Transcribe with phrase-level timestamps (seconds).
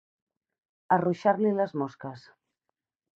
[0.95, 2.25] Arruixar-li les mosques.